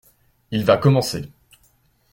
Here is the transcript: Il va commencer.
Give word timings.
Il 0.49 0.65
va 0.65 0.77
commencer. 0.77 1.31